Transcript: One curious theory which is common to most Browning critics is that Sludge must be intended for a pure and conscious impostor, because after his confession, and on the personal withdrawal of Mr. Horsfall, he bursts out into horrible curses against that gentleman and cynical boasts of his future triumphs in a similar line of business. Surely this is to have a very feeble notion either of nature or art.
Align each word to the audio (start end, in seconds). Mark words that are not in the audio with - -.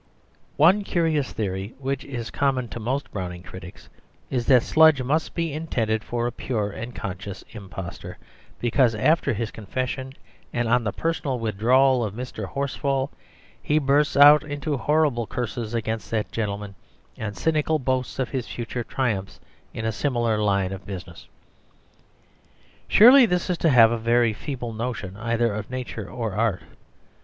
One 0.57 0.83
curious 0.83 1.31
theory 1.31 1.75
which 1.77 2.03
is 2.05 2.31
common 2.31 2.69
to 2.69 2.79
most 2.79 3.11
Browning 3.11 3.43
critics 3.43 3.87
is 4.31 4.47
that 4.47 4.63
Sludge 4.63 5.03
must 5.03 5.35
be 5.35 5.53
intended 5.53 6.03
for 6.03 6.25
a 6.25 6.31
pure 6.31 6.71
and 6.71 6.95
conscious 6.95 7.43
impostor, 7.51 8.17
because 8.59 8.95
after 8.95 9.31
his 9.31 9.51
confession, 9.51 10.13
and 10.51 10.67
on 10.67 10.83
the 10.83 10.91
personal 10.91 11.37
withdrawal 11.37 12.03
of 12.03 12.15
Mr. 12.15 12.45
Horsfall, 12.47 13.11
he 13.61 13.77
bursts 13.77 14.17
out 14.17 14.41
into 14.43 14.75
horrible 14.75 15.27
curses 15.27 15.75
against 15.75 16.09
that 16.09 16.31
gentleman 16.31 16.73
and 17.15 17.37
cynical 17.37 17.77
boasts 17.77 18.17
of 18.17 18.29
his 18.31 18.47
future 18.47 18.83
triumphs 18.83 19.39
in 19.71 19.85
a 19.85 19.91
similar 19.91 20.39
line 20.39 20.71
of 20.71 20.83
business. 20.83 21.27
Surely 22.87 23.27
this 23.27 23.51
is 23.51 23.57
to 23.59 23.69
have 23.69 23.91
a 23.91 23.99
very 23.99 24.33
feeble 24.33 24.73
notion 24.73 25.15
either 25.17 25.53
of 25.53 25.69
nature 25.69 26.09
or 26.09 26.33
art. 26.33 26.63